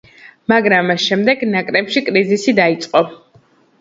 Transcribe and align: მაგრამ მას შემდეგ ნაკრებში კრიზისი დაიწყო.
მაგრამ 0.53 0.87
მას 0.91 1.03
შემდეგ 1.11 1.45
ნაკრებში 1.57 2.05
კრიზისი 2.09 2.59
დაიწყო. 2.61 3.05